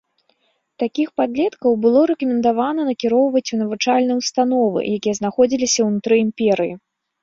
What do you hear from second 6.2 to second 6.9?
імперыі.